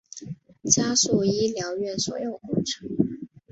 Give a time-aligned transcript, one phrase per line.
[0.63, 2.89] 加速医疗院所工程